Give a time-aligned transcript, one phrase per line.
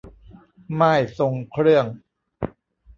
[0.79, 1.85] ม่ายทรงเครื่อง